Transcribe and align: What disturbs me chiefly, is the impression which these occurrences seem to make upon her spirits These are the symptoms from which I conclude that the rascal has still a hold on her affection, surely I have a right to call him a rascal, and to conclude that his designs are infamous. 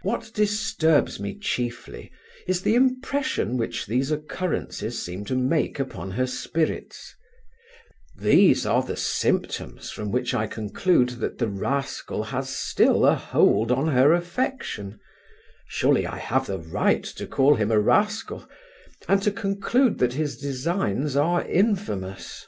What 0.00 0.30
disturbs 0.32 1.20
me 1.20 1.38
chiefly, 1.38 2.10
is 2.48 2.62
the 2.62 2.74
impression 2.74 3.58
which 3.58 3.84
these 3.84 4.10
occurrences 4.10 5.04
seem 5.04 5.26
to 5.26 5.36
make 5.36 5.78
upon 5.78 6.12
her 6.12 6.26
spirits 6.26 7.14
These 8.16 8.64
are 8.64 8.82
the 8.82 8.96
symptoms 8.96 9.90
from 9.90 10.10
which 10.10 10.32
I 10.32 10.46
conclude 10.46 11.10
that 11.20 11.36
the 11.36 11.48
rascal 11.48 12.24
has 12.24 12.48
still 12.48 13.04
a 13.04 13.16
hold 13.16 13.70
on 13.70 13.88
her 13.88 14.14
affection, 14.14 14.98
surely 15.68 16.06
I 16.06 16.16
have 16.20 16.48
a 16.48 16.56
right 16.56 17.04
to 17.04 17.26
call 17.26 17.56
him 17.56 17.70
a 17.70 17.78
rascal, 17.78 18.48
and 19.06 19.22
to 19.24 19.30
conclude 19.30 19.98
that 19.98 20.14
his 20.14 20.38
designs 20.38 21.16
are 21.16 21.44
infamous. 21.46 22.46